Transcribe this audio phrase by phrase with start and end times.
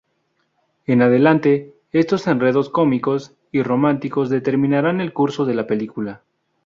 [0.87, 6.23] En adelante, estos enredos cómicos y románticos determinarán el curso de la película.